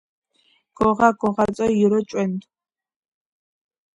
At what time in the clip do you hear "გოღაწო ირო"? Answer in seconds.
1.21-1.99